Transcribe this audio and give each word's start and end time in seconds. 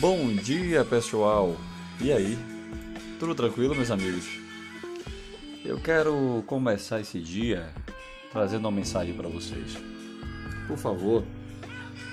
Bom 0.00 0.32
dia, 0.32 0.84
pessoal! 0.84 1.56
E 2.00 2.12
aí? 2.12 2.38
Tudo 3.18 3.34
tranquilo, 3.34 3.74
meus 3.74 3.90
amigos? 3.90 4.28
Eu 5.64 5.80
quero 5.80 6.44
começar 6.46 7.00
esse 7.00 7.18
dia 7.18 7.74
trazendo 8.30 8.60
uma 8.60 8.70
mensagem 8.70 9.12
para 9.12 9.28
vocês. 9.28 9.76
Por 10.68 10.78
favor, 10.78 11.24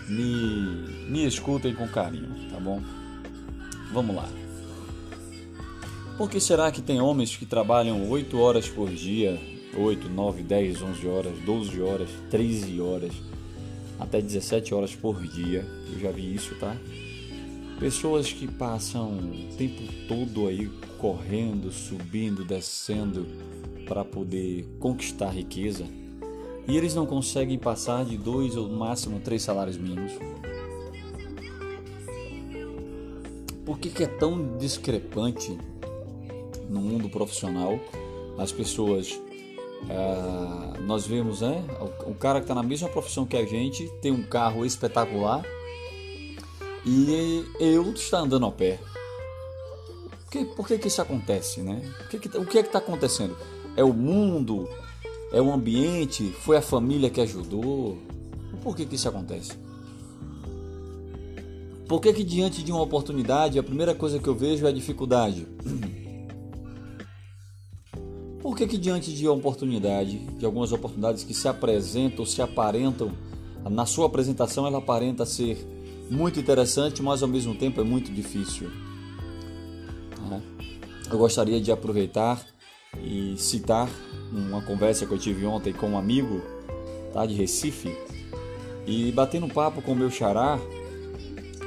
me, 0.10 0.88
me 1.08 1.28
escutem 1.28 1.76
com 1.76 1.88
carinho, 1.88 2.50
tá 2.50 2.60
bom? 2.60 2.82
Vamos 3.94 4.16
lá. 4.16 4.28
Por 6.18 6.28
que 6.28 6.40
será 6.40 6.72
que 6.72 6.82
tem 6.82 7.00
homens 7.00 7.36
que 7.36 7.46
trabalham 7.46 8.10
8 8.10 8.36
horas 8.40 8.68
por 8.68 8.90
dia, 8.90 9.40
8, 9.78 10.10
9, 10.10 10.42
10, 10.42 10.82
11 10.82 11.08
horas, 11.08 11.38
12 11.46 11.82
horas, 11.84 12.10
13 12.32 12.82
horas, 12.82 13.14
até 14.00 14.20
17 14.20 14.74
horas 14.74 14.96
por 14.96 15.22
dia? 15.22 15.64
Eu 15.94 16.00
já 16.00 16.10
vi 16.10 16.34
isso, 16.34 16.56
tá? 16.56 16.76
Pessoas 17.80 18.32
que 18.32 18.48
passam 18.48 19.18
o 19.18 19.56
tempo 19.58 19.82
todo 20.08 20.48
aí 20.48 20.68
correndo, 20.98 21.72
subindo, 21.72 22.46
descendo 22.46 23.28
para 23.86 24.04
poder 24.04 24.66
conquistar 24.80 25.30
riqueza 25.30 25.86
e 26.68 26.78
eles 26.78 26.96
não 26.96 27.06
conseguem 27.06 27.60
passar 27.60 28.06
de 28.06 28.18
dois 28.18 28.56
ou 28.56 28.70
máximo 28.70 29.20
três 29.20 29.44
salários 29.44 29.78
mínimos. 29.78 30.14
Por 33.66 33.78
que, 33.78 33.90
que 33.90 34.04
é 34.04 34.08
tão 34.08 34.58
discrepante 34.58 35.58
no 36.70 36.80
mundo 36.82 37.10
profissional 37.10 37.80
as 38.38 38.52
pessoas 38.52 39.20
Uh, 39.86 40.82
nós 40.82 41.06
vemos, 41.06 41.42
né? 41.42 41.64
O 42.08 42.16
cara 42.16 42.40
que 42.40 42.46
está 42.46 42.56
na 42.56 42.64
mesma 42.64 42.90
profissão 42.90 43.24
que 43.24 43.38
a 43.38 43.46
gente 43.46 43.88
tem 44.02 44.12
um 44.12 44.24
carro 44.24 44.66
espetacular 44.66 45.44
e 46.86 47.44
eu 47.60 47.92
está 47.94 48.20
andando 48.20 48.46
a 48.46 48.52
pé. 48.52 48.80
Por 50.24 50.32
que, 50.32 50.46
por 50.46 50.68
que, 50.68 50.78
que 50.78 50.88
isso 50.88 51.02
acontece, 51.02 51.62
né? 51.62 51.82
Que, 52.10 52.20
que, 52.20 52.38
o 52.38 52.46
que 52.46 52.60
é 52.60 52.62
que 52.62 52.70
está 52.70 52.80
acontecendo? 52.80 53.36
É 53.76 53.84
o 53.84 53.94
mundo? 53.94 54.70
É 55.32 55.42
o 55.42 55.52
ambiente? 55.52 56.32
Foi 56.42 56.58
a 56.58 56.62
família 56.62 57.10
que 57.10 57.20
ajudou? 57.22 57.98
Por 58.62 58.76
que, 58.76 58.86
que 58.86 58.96
isso 58.96 59.10
acontece? 59.10 59.54
Por 61.88 62.02
que, 62.02 62.14
que 62.14 62.24
diante 62.24 62.64
de 62.64 62.72
uma 62.72 62.82
oportunidade 62.82 63.58
a 63.58 63.64
primeira 63.64 63.96
coisa 63.96 64.20
que 64.20 64.28
eu 64.28 64.36
vejo 64.36 64.66
é 64.66 64.70
a 64.70 64.74
dificuldade? 64.74 65.48
Por 68.42 68.56
que, 68.56 68.68
que 68.68 68.78
diante 68.78 69.12
de 69.12 69.28
uma 69.28 69.36
oportunidade, 69.36 70.20
de 70.20 70.46
algumas 70.46 70.72
oportunidades 70.72 71.24
que 71.24 71.34
se 71.34 71.48
apresentam, 71.48 72.24
se 72.28 72.44
aparentam, 72.44 73.12
na 73.70 73.88
sua 73.88 74.06
apresentação 74.06 74.68
ela 74.68 74.78
aparenta 74.78 75.26
ser 75.26 75.75
muito 76.10 76.40
interessante, 76.40 77.02
mas 77.02 77.22
ao 77.24 77.30
mesmo 77.30 77.56
tempo 77.56 77.82
é 77.82 77.84
muito 77.84 78.12
difícil? 78.12 78.70
Né? 80.30 80.42
Eu 81.12 81.18
gostaria 81.18 81.60
de 81.62 81.72
aproveitar 81.72 82.44
e 83.04 83.36
citar 83.38 83.90
uma 84.32 84.62
conversa 84.62 85.06
que 85.06 85.14
eu 85.14 85.18
tive 85.18 85.46
ontem 85.46 85.74
com 85.74 85.92
um 85.92 85.98
amigo 85.98 86.42
tá, 87.14 87.26
de 87.26 87.34
Recife 87.34 87.96
e 88.86 89.12
batendo 89.12 89.46
um 89.46 89.50
papo 89.50 89.82
com 89.82 89.94
o 89.94 89.96
meu 89.96 90.12
xará, 90.12 90.60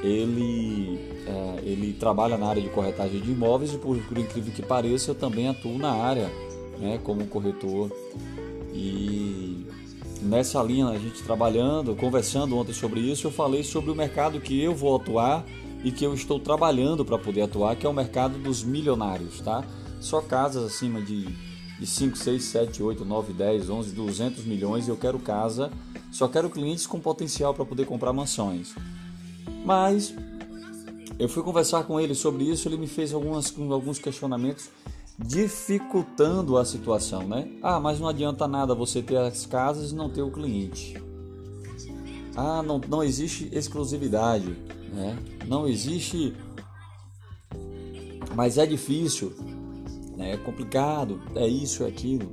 ele, 0.03 0.99
é, 1.27 1.61
ele 1.63 1.93
trabalha 1.95 2.37
na 2.37 2.47
área 2.47 2.63
de 2.63 2.69
corretagem 2.69 3.21
de 3.21 3.33
imóveis 3.33 3.75
e 3.75 3.79
por, 3.79 3.97
incrível 3.97 4.53
que 4.53 4.63
pareça 4.63 5.11
eu 5.11 5.15
também 5.15 5.49
atuo 5.49 5.77
na 5.79 5.91
área 5.91 6.31
né, 6.79 7.01
como 7.03 7.27
corretor. 7.27 7.91
E 8.73 9.48
nessa 10.23 10.63
linha, 10.63 10.89
a 10.89 10.99
gente 10.99 11.23
trabalhando, 11.23 11.95
conversando 11.95 12.57
ontem 12.57 12.73
sobre 12.73 13.01
isso, 13.01 13.27
eu 13.27 13.31
falei 13.31 13.63
sobre 13.63 13.91
o 13.91 13.95
mercado 13.95 14.41
que 14.41 14.61
eu 14.61 14.75
vou 14.75 14.97
atuar 14.97 15.45
e 15.85 15.91
que 15.93 16.05
eu 16.05 16.15
estou 16.15 16.41
trabalhando 16.41 17.05
para 17.05 17.19
poder 17.19 17.43
atuar, 17.43 17.77
que 17.77 17.87
é 17.87 17.89
o 17.89 17.93
mercado 17.93 18.39
dos 18.39 18.65
milionários, 18.65 19.41
tá? 19.41 19.65
Só 20.01 20.21
casas 20.21 20.65
acima 20.65 21.01
de, 21.01 21.27
de 21.79 21.87
5, 21.87 22.17
6, 22.17 22.43
7, 22.43 22.83
8, 22.83 23.05
9, 23.05 23.33
10, 23.33 23.71
11, 23.71 23.91
200 23.93 24.45
milhões. 24.45 24.89
Eu 24.89 24.97
quero 24.97 25.19
casa, 25.19 25.71
só 26.11 26.29
quero 26.29 26.51
clientes 26.51 26.87
com 26.87 27.01
potencial 27.01 27.55
para 27.55 27.65
poder 27.65 27.87
comprar 27.87 28.13
mansões. 28.13 28.75
Mas 29.65 30.15
eu 31.19 31.29
fui 31.29 31.43
conversar 31.43 31.85
com 31.85 32.01
ele 32.01 32.15
sobre 32.15 32.45
isso, 32.45 32.69
ele 32.69 32.77
me 32.77 32.87
fez 32.87 33.13
algumas, 33.13 33.53
alguns 33.71 33.99
questionamentos 33.99 34.71
dificultando 35.19 36.57
a 36.57 36.65
situação, 36.65 37.27
né? 37.27 37.51
Ah, 37.61 37.81
mas 37.81 37.99
não 37.99 38.09
adianta 38.09 38.47
nada 38.47 38.75
você 38.75 39.03
ter 39.03 39.17
as 39.17 39.45
casas 39.45 39.91
e 39.91 39.95
não 39.95 40.09
ter 40.09 40.23
o 40.23 40.31
cliente. 40.31 41.03
Ah, 42.37 42.63
não, 42.63 42.81
não 42.89 43.03
existe 43.03 43.49
exclusividade, 43.53 44.57
né? 44.93 45.19
Não 45.49 45.67
existe, 45.67 46.37
mas 48.37 48.59
é 48.59 48.65
difícil, 48.65 49.35
né? 50.17 50.35
é 50.35 50.37
complicado, 50.37 51.21
é 51.35 51.49
isso, 51.49 51.83
é 51.83 51.89
aquilo. 51.89 52.33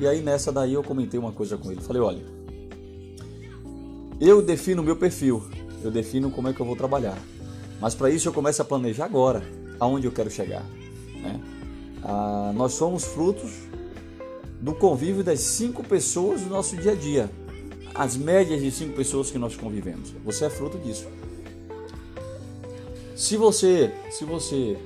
E 0.00 0.08
aí 0.08 0.20
nessa 0.20 0.50
daí 0.50 0.74
eu 0.74 0.82
comentei 0.82 1.20
uma 1.20 1.30
coisa 1.30 1.56
com 1.56 1.70
ele, 1.70 1.80
falei, 1.80 2.02
olha, 2.02 2.24
eu 4.20 4.42
defino 4.42 4.82
o 4.82 4.84
meu 4.84 4.96
perfil, 4.96 5.44
eu 5.84 5.92
defino 5.92 6.28
como 6.32 6.48
é 6.48 6.52
que 6.52 6.60
eu 6.60 6.66
vou 6.66 6.74
trabalhar, 6.74 7.16
mas 7.80 7.94
para 7.94 8.10
isso 8.10 8.26
eu 8.26 8.32
começo 8.32 8.60
a 8.60 8.64
planejar 8.64 9.04
agora, 9.04 9.44
aonde 9.78 10.08
eu 10.08 10.12
quero 10.12 10.28
chegar, 10.30 10.64
né? 11.22 11.40
Ah, 12.04 12.52
nós 12.54 12.74
somos 12.74 13.04
frutos 13.04 13.50
do 14.60 14.74
convívio 14.74 15.24
das 15.24 15.40
cinco 15.40 15.82
pessoas 15.82 16.42
do 16.42 16.50
nosso 16.50 16.76
dia 16.76 16.92
a 16.92 16.94
dia. 16.94 17.30
As 17.94 18.16
médias 18.16 18.60
de 18.60 18.70
cinco 18.70 18.94
pessoas 18.94 19.30
que 19.30 19.38
nós 19.38 19.56
convivemos. 19.56 20.10
Você 20.24 20.44
é 20.44 20.50
fruto 20.50 20.78
disso. 20.78 21.06
Se 23.16 23.36
você, 23.36 23.92
se 24.10 24.24
você 24.24 24.76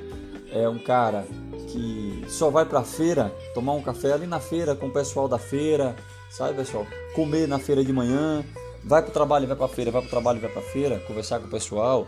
é 0.53 0.69
um 0.69 0.79
cara 0.79 1.27
que 1.69 2.25
só 2.29 2.51
vai 2.51 2.65
para 2.65 2.81
a 2.81 2.84
feira 2.84 3.35
tomar 3.55 3.73
um 3.73 3.83
café 3.83 4.12
ali 4.12 4.27
na 4.27 4.39
feira 4.39 4.75
com 4.75 4.87
o 4.87 4.91
pessoal 4.91 5.27
da 5.27 5.39
feira, 5.39 5.97
sabe, 6.31 6.55
pessoal? 6.55 6.87
Comer 7.15 7.49
na 7.49 7.59
feira 7.59 7.85
de 7.85 7.93
manhã, 7.93 8.45
vai 8.85 9.03
para 9.03 9.11
o 9.11 9.12
trabalho, 9.12 9.47
vai 9.47 9.56
para 9.56 9.67
a 9.67 9.69
feira, 9.69 9.91
vai 9.91 10.03
para 10.03 10.09
o 10.09 10.11
trabalho, 10.11 10.41
vai 10.41 10.50
para 10.50 10.61
a 10.61 10.65
feira, 10.65 10.99
conversar 11.00 11.41
com 11.41 11.47
o 11.47 11.50
pessoal, 11.50 12.06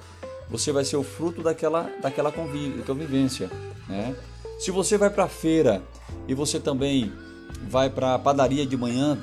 você 0.48 0.72
vai 0.72 0.84
ser 0.84 0.96
o 0.96 1.02
fruto 1.02 1.42
daquela 1.42 1.90
daquela 2.02 2.32
convivência, 2.32 3.50
né? 3.88 4.14
Se 4.60 4.70
você 4.70 4.98
vai 4.98 5.08
para 5.08 5.24
a 5.24 5.28
feira 5.28 5.82
e 6.28 6.34
você 6.34 6.60
também 6.60 7.10
vai 7.66 7.88
para 7.88 8.14
a 8.14 8.18
padaria 8.18 8.66
de 8.66 8.76
manhã 8.76 9.18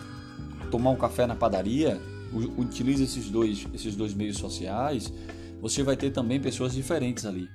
tomar 0.72 0.90
um 0.90 0.96
café 0.96 1.28
na 1.28 1.36
padaria, 1.36 2.02
utiliza 2.58 3.04
esses 3.04 3.30
dois, 3.30 3.68
esses 3.72 3.96
dois 3.96 4.16
meios 4.16 4.38
sociais, 4.38 5.14
você 5.62 5.84
vai 5.84 5.96
ter 5.96 6.10
também 6.10 6.42
pessoas 6.42 6.74
diferentes 6.74 7.24
ali. 7.24 7.48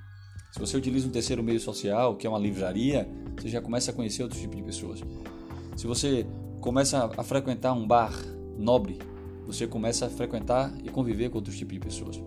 Se 0.53 0.61
você 0.61 0.77
utiliza 0.77 1.09
um 1.09 1.11
terceiro 1.11 1.43
meio 1.43 1.59
social, 1.59 2.15
que 2.15 2.25
é 2.25 2.29
uma 2.29 2.39
livraria, 2.39 3.05
você 3.35 3.49
já 3.49 3.61
começa 3.61 3.91
a 3.91 3.93
conhecer 3.93 4.23
outro 4.23 4.39
tipo 4.39 4.55
de 4.55 4.63
pessoas. 4.63 5.03
Se 5.75 5.85
você 5.85 6.25
começa 6.61 7.11
a 7.17 7.21
frequentar 7.21 7.73
um 7.73 7.85
bar 7.85 8.13
nobre, 8.57 8.97
você 9.45 9.67
começa 9.67 10.05
a 10.05 10.09
frequentar 10.09 10.73
e 10.85 10.89
conviver 10.89 11.29
com 11.29 11.39
outro 11.39 11.53
tipo 11.53 11.73
de 11.73 11.81
pessoas. 11.81 12.17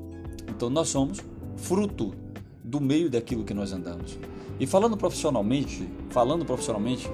Então 0.51 0.69
nós 0.69 0.91
somos 0.91 1.25
fruto 1.57 2.26
do 2.67 2.81
meio 2.81 3.09
daquilo 3.09 3.45
que 3.45 3.55
nós 3.55 3.73
andamos. 3.73 4.19
E 4.59 4.67
falando 4.67 4.97
profissionalmente, 4.97 5.89
falando 6.11 6.45
profissionalmente, 6.45 7.09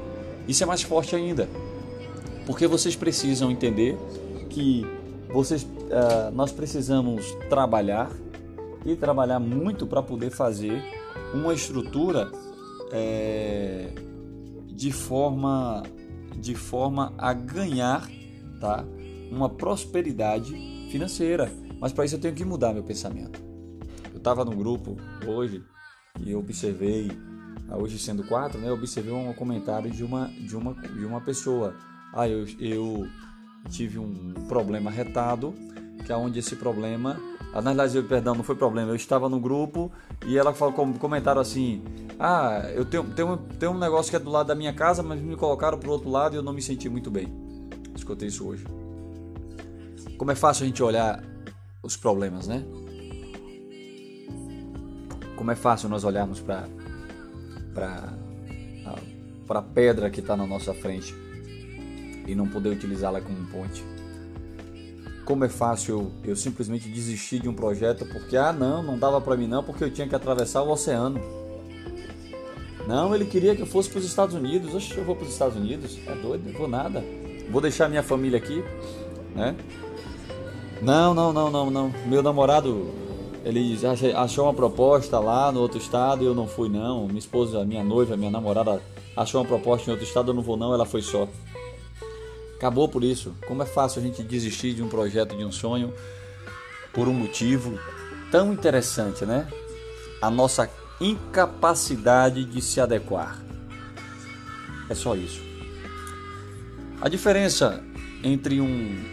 isso 0.49 0.63
é 0.63 0.67
mais 0.67 0.83
forte 0.83 1.15
ainda, 1.15 1.49
porque 2.47 2.67
vocês 2.67 2.97
precisam 2.97 3.51
entender 3.51 3.97
que 4.49 4.87
vocês, 5.31 5.63
uh, 5.63 6.31
nós 6.33 6.51
precisamos 6.51 7.37
trabalhar 7.49 8.11
e 8.85 8.97
trabalhar 8.97 9.39
muito 9.39 9.87
para 9.87 10.03
poder 10.03 10.31
fazer 10.31 10.83
uma 11.35 11.53
estrutura 11.53 12.33
é, 12.91 13.89
de 14.69 14.91
forma 14.91 15.83
de 16.37 16.55
forma 16.55 17.13
a 17.19 17.33
ganhar, 17.33 18.11
tá? 18.59 18.85
Uma 19.31 19.49
prosperidade 19.49 20.55
financeira. 20.91 21.53
Mas 21.79 21.93
para 21.93 22.05
isso 22.05 22.17
eu 22.17 22.21
tenho 22.21 22.35
que 22.35 22.45
mudar 22.45 22.73
meu 22.73 22.83
pensamento. 22.83 23.52
Estava 24.23 24.45
no 24.45 24.53
grupo 24.53 24.97
hoje 25.27 25.65
e 26.21 26.33
observei 26.33 27.11
hoje 27.73 27.99
sendo 27.99 28.23
quatro, 28.23 28.57
né, 28.57 28.71
observei 28.71 29.13
um 29.13 29.33
comentário 29.33 29.91
de 29.91 30.05
uma, 30.05 30.29
de 30.29 30.57
uma, 30.57 30.75
de 30.75 31.05
uma 31.05 31.21
pessoa. 31.21 31.75
Ah, 32.15 32.29
eu, 32.29 32.47
eu 32.61 33.09
tive 33.69 33.99
um 33.99 34.33
problema 34.47 34.93
retado, 34.93 35.53
que 36.07 36.13
é 36.13 36.17
onde 36.17 36.39
esse 36.39 36.55
problema. 36.55 37.21
Ah, 37.53 37.61
na 37.61 37.71
verdade, 37.71 37.97
eu, 37.97 38.05
perdão, 38.05 38.37
não 38.37 38.45
foi 38.45 38.55
problema. 38.55 38.93
Eu 38.93 38.95
estava 38.95 39.29
no 39.29 39.41
grupo 39.41 39.91
e 40.25 40.39
ela 40.39 40.55
falou 40.55 40.73
comentário 41.01 41.41
assim: 41.41 41.83
Ah, 42.17 42.71
eu 42.77 42.85
tenho, 42.85 43.03
tenho, 43.03 43.37
tenho 43.59 43.73
um 43.73 43.79
negócio 43.79 44.09
que 44.09 44.15
é 44.15 44.21
do 44.21 44.31
lado 44.31 44.47
da 44.47 44.55
minha 44.55 44.73
casa, 44.73 45.03
mas 45.03 45.21
me 45.21 45.35
colocaram 45.35 45.79
para 45.79 45.89
o 45.89 45.93
outro 45.93 46.09
lado 46.09 46.37
e 46.37 46.39
eu 46.39 46.45
não 46.45 46.53
me 46.53 46.63
senti 46.63 46.89
muito 46.89 47.11
bem. 47.11 47.27
Escutei 47.93 48.29
isso 48.29 48.47
hoje. 48.47 48.65
Como 50.17 50.31
é 50.31 50.37
fácil 50.37 50.63
a 50.63 50.67
gente 50.69 50.81
olhar 50.81 51.21
os 51.83 51.97
problemas, 51.97 52.47
né? 52.47 52.65
Como 55.43 55.51
é 55.51 55.57
fácil 55.57 55.89
nós 55.89 56.05
olharmos 56.05 56.39
para 56.39 56.69
para 57.75 59.59
a 59.59 59.63
pedra 59.63 60.09
que 60.09 60.21
está 60.21 60.37
na 60.37 60.47
nossa 60.47 60.73
frente 60.73 61.13
e 62.29 62.33
não 62.33 62.47
poder 62.47 62.69
utilizá-la 62.69 63.21
como 63.21 63.45
ponte. 63.47 63.85
como 65.25 65.45
é 65.45 65.49
fácil 65.49 66.13
eu, 66.25 66.31
eu 66.31 66.37
simplesmente 66.37 66.89
desistir 66.89 67.41
de 67.41 67.49
um 67.49 67.55
projeto 67.55 68.07
porque, 68.07 68.37
ah, 68.37 68.53
não, 68.53 68.85
não 68.85 68.97
dava 68.97 69.21
para 69.21 69.37
mim 69.37 69.49
não, 69.49 69.65
porque 69.65 69.83
eu 69.83 69.91
tinha 69.91 70.07
que 70.07 70.15
atravessar 70.15 70.63
o 70.63 70.71
oceano. 70.71 71.21
Não, 72.87 73.13
ele 73.13 73.25
queria 73.25 73.57
que 73.57 73.63
eu 73.63 73.67
fosse 73.67 73.91
para 73.91 73.99
os 73.99 74.05
Estados 74.05 74.37
Unidos. 74.37 74.73
Oxe, 74.73 74.97
eu 74.97 75.05
vou 75.05 75.17
para 75.17 75.25
os 75.27 75.33
Estados 75.33 75.57
Unidos? 75.57 75.99
É 76.07 76.15
doido? 76.15 76.47
Não 76.47 76.57
vou 76.57 76.69
nada. 76.69 77.03
Vou 77.51 77.61
deixar 77.61 77.89
minha 77.89 78.05
família 78.05 78.39
aqui, 78.39 78.63
né? 79.35 79.57
Não, 80.81 81.13
não, 81.13 81.33
não, 81.33 81.51
não, 81.51 81.69
não. 81.69 81.93
Meu 82.07 82.23
namorado, 82.23 83.02
ele 83.45 83.79
achou 84.17 84.45
uma 84.45 84.55
proposta 84.55 85.19
lá 85.19 85.51
no 85.51 85.61
outro 85.61 85.79
estado 85.79 86.23
e 86.23 86.27
eu 86.27 86.35
não 86.35 86.47
fui 86.47 86.69
não. 86.69 87.07
Minha 87.07 87.19
esposa, 87.19 87.65
minha 87.65 87.83
noiva, 87.83 88.17
minha 88.17 88.31
namorada 88.31 88.81
achou 89.17 89.41
uma 89.41 89.47
proposta 89.47 89.89
em 89.89 89.93
outro 89.93 90.07
estado, 90.07 90.31
eu 90.31 90.35
não 90.35 90.43
vou 90.43 90.57
não, 90.57 90.73
ela 90.73 90.87
foi 90.87 91.03
só. 91.03 91.29
Acabou 92.57 92.89
por 92.89 93.03
isso. 93.03 93.35
Como 93.47 93.63
é 93.63 93.67
fácil 93.67 94.01
a 94.01 94.05
gente 94.05 94.23
desistir 94.23 94.75
de 94.75 94.83
um 94.83 94.89
projeto, 94.89 95.37
de 95.37 95.45
um 95.45 95.51
sonho, 95.51 95.93
por 96.93 97.09
um 97.09 97.13
motivo 97.13 97.79
tão 98.31 98.53
interessante, 98.53 99.27
né? 99.27 99.49
A 100.21 100.31
nossa 100.31 100.71
incapacidade 101.01 102.45
de 102.45 102.63
se 102.63 102.81
adequar. 102.81 103.43
É 104.89 104.95
só 104.95 105.17
isso. 105.17 105.41
A 107.01 107.09
diferença 107.09 107.83
entre 108.23 108.61
um, 108.61 109.05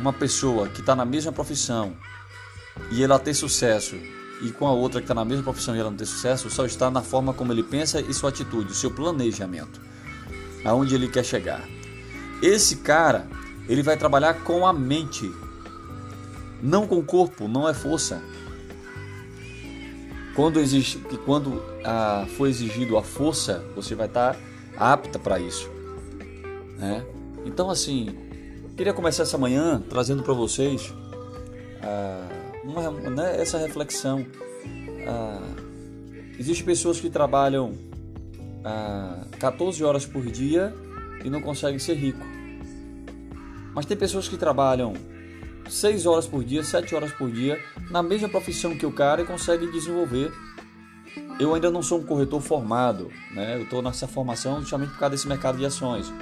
uma 0.00 0.12
pessoa 0.12 0.68
que 0.68 0.80
está 0.80 0.96
na 0.96 1.04
mesma 1.04 1.30
profissão 1.30 1.96
e 2.90 3.02
ela 3.02 3.18
ter 3.18 3.34
sucesso 3.34 3.96
e 4.40 4.50
com 4.52 4.66
a 4.66 4.72
outra 4.72 5.00
que 5.00 5.04
está 5.04 5.14
na 5.14 5.24
mesma 5.24 5.42
profissão 5.42 5.74
e 5.74 5.80
ela 5.80 5.90
não 5.90 5.96
ter 5.96 6.06
sucesso 6.06 6.48
só 6.50 6.64
está 6.64 6.90
na 6.90 7.02
forma 7.02 7.32
como 7.34 7.52
ele 7.52 7.62
pensa 7.62 8.00
e 8.00 8.14
sua 8.14 8.30
atitude, 8.30 8.74
seu 8.74 8.90
planejamento, 8.90 9.80
aonde 10.64 10.94
ele 10.94 11.08
quer 11.08 11.24
chegar. 11.24 11.62
Esse 12.40 12.76
cara, 12.76 13.26
ele 13.68 13.82
vai 13.82 13.96
trabalhar 13.96 14.34
com 14.44 14.66
a 14.66 14.72
mente, 14.72 15.30
não 16.62 16.86
com 16.86 16.98
o 16.98 17.04
corpo, 17.04 17.48
não 17.48 17.68
é 17.68 17.74
força. 17.74 18.22
Quando 20.36 20.60
existe, 20.60 20.98
quando 21.24 21.60
ah, 21.84 22.24
for 22.36 22.46
exigido 22.46 22.96
a 22.96 23.02
força, 23.02 23.64
você 23.74 23.96
vai 23.96 24.06
estar 24.06 24.36
apta 24.76 25.18
para 25.18 25.40
isso, 25.40 25.68
né? 26.78 27.04
Então 27.44 27.68
assim, 27.68 28.16
queria 28.76 28.92
começar 28.92 29.24
essa 29.24 29.36
manhã 29.36 29.82
trazendo 29.90 30.22
para 30.22 30.32
vocês 30.32 30.94
ah, 31.82 32.37
uma, 32.68 32.90
né, 32.90 33.40
essa 33.40 33.58
reflexão. 33.58 34.24
Ah, 35.06 35.68
Existem 36.38 36.64
pessoas 36.64 37.00
que 37.00 37.10
trabalham 37.10 37.74
ah, 38.64 39.26
14 39.40 39.82
horas 39.82 40.06
por 40.06 40.24
dia 40.24 40.72
e 41.24 41.28
não 41.28 41.40
conseguem 41.40 41.80
ser 41.80 41.94
rico. 41.94 42.24
Mas 43.74 43.86
tem 43.86 43.96
pessoas 43.96 44.28
que 44.28 44.36
trabalham 44.36 44.94
6 45.68 46.06
horas 46.06 46.26
por 46.28 46.44
dia, 46.44 46.62
7 46.62 46.94
horas 46.94 47.12
por 47.12 47.30
dia, 47.30 47.60
na 47.90 48.02
mesma 48.04 48.28
profissão 48.28 48.76
que 48.76 48.86
o 48.86 48.92
cara 48.92 49.22
e 49.22 49.24
conseguem 49.24 49.68
desenvolver. 49.70 50.32
Eu 51.40 51.54
ainda 51.54 51.70
não 51.70 51.82
sou 51.82 51.98
um 51.98 52.04
corretor 52.04 52.40
formado, 52.40 53.10
né? 53.32 53.56
eu 53.56 53.62
estou 53.64 53.82
nessa 53.82 54.06
formação 54.06 54.60
justamente 54.60 54.90
por 54.90 54.98
causa 54.98 55.16
desse 55.16 55.26
mercado 55.26 55.58
de 55.58 55.66
ações. 55.66 56.12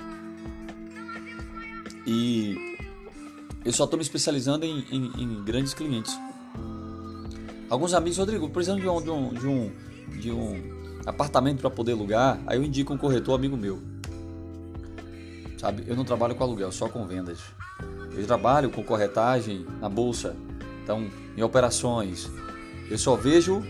E 2.07 2.77
eu 3.65 3.73
só 3.73 3.85
estou 3.85 3.99
me 3.99 4.03
especializando 4.03 4.65
em, 4.65 4.85
em, 4.91 5.23
em, 5.23 5.45
grandes 5.45 5.75
clientes. 5.75 6.17
Alguns 7.69 7.95
amigos, 7.95 8.19
Rodrigo, 8.19 8.49
precisando 8.49 8.81
de 8.81 8.89
um, 8.89 9.03
de 9.03 9.11
um, 9.11 9.35
de 9.35 9.47
um, 9.47 9.73
de 10.21 10.31
um 10.31 11.01
apartamento 11.05 11.61
para 11.61 11.71
poder 11.71 11.93
alugar, 11.93 12.39
aí 12.47 12.57
eu 12.59 12.65
indico 12.65 12.93
um 12.93 12.99
corretor 12.99 13.35
amigo 13.35 13.57
meu. 13.57 13.81
Sabe, 15.59 15.85
eu 15.87 15.97
não 15.97 16.05
trabalho 16.05 16.35
com 16.35 16.45
aluguel, 16.45 16.71
só 16.71 16.89
com 16.89 17.07
vendas. 17.07 17.39
Eu 18.17 18.27
trabalho 18.27 18.71
com 18.71 18.83
corretagem 18.83 19.67
na 19.81 19.89
bolsa, 19.89 20.37
então 20.83 21.09
em 21.37 21.43
operações. 21.43 22.31
Eu 22.89 22.99
só 22.99 23.17
vejo 23.17 23.63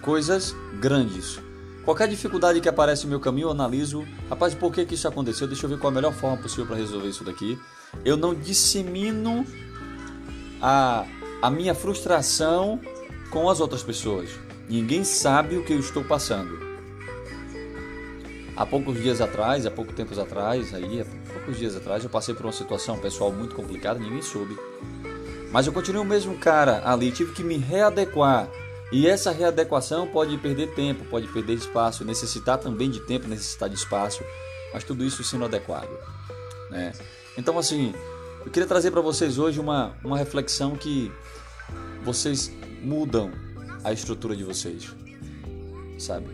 coisas 0.00 0.54
grandes. 0.80 1.38
Qualquer 1.84 2.08
dificuldade 2.08 2.60
que 2.60 2.68
aparece 2.68 3.04
no 3.04 3.10
meu 3.10 3.20
caminho, 3.20 3.46
eu 3.46 3.50
analiso. 3.50 4.06
Rapaz, 4.28 4.54
por 4.54 4.72
que, 4.72 4.84
que 4.84 4.94
isso 4.94 5.08
aconteceu? 5.08 5.46
Deixa 5.46 5.66
eu 5.66 5.70
ver 5.70 5.78
qual 5.78 5.90
a 5.90 5.94
melhor 5.94 6.12
forma 6.12 6.36
possível 6.36 6.66
para 6.66 6.76
resolver 6.76 7.08
isso 7.08 7.24
daqui. 7.24 7.58
Eu 8.04 8.16
não 8.16 8.34
dissemino 8.34 9.44
a, 10.60 11.04
a 11.42 11.50
minha 11.50 11.74
frustração 11.74 12.80
com 13.30 13.48
as 13.48 13.60
outras 13.60 13.82
pessoas. 13.82 14.30
Ninguém 14.68 15.04
sabe 15.04 15.56
o 15.56 15.64
que 15.64 15.72
eu 15.72 15.80
estou 15.80 16.04
passando 16.04 16.70
há 18.60 18.66
poucos 18.66 19.00
dias 19.00 19.22
atrás, 19.22 19.64
há 19.64 19.70
pouco 19.70 19.90
tempos 19.94 20.18
atrás, 20.18 20.74
aí, 20.74 21.00
há 21.00 21.32
poucos 21.32 21.58
dias 21.58 21.74
atrás, 21.74 22.04
eu 22.04 22.10
passei 22.10 22.34
por 22.34 22.44
uma 22.44 22.52
situação 22.52 22.98
pessoal 22.98 23.32
muito 23.32 23.54
complicada, 23.54 23.98
ninguém 23.98 24.20
soube. 24.20 24.54
Mas 25.50 25.66
eu 25.66 25.72
continuei 25.72 26.02
o 26.02 26.06
mesmo 26.06 26.36
cara 26.36 26.82
ali, 26.84 27.10
tive 27.10 27.32
que 27.32 27.42
me 27.42 27.56
readequar. 27.56 28.50
E 28.92 29.06
essa 29.06 29.30
readequação 29.30 30.06
pode 30.06 30.36
perder 30.36 30.74
tempo, 30.74 31.06
pode 31.06 31.26
perder 31.28 31.54
espaço, 31.54 32.04
necessitar 32.04 32.58
também 32.58 32.90
de 32.90 33.00
tempo, 33.00 33.28
necessitar 33.28 33.66
de 33.66 33.76
espaço, 33.76 34.22
mas 34.74 34.84
tudo 34.84 35.04
isso 35.04 35.24
sendo 35.24 35.46
adequado. 35.46 35.90
Né? 36.68 36.92
Então, 37.38 37.58
assim, 37.58 37.94
eu 38.44 38.50
queria 38.50 38.66
trazer 38.66 38.90
para 38.90 39.00
vocês 39.00 39.38
hoje 39.38 39.60
uma, 39.60 39.94
uma 40.02 40.16
reflexão 40.16 40.74
que 40.74 41.12
vocês 42.04 42.50
mudam 42.82 43.30
a 43.84 43.92
estrutura 43.92 44.34
de 44.34 44.44
vocês, 44.44 44.94
sabe? 45.98 46.28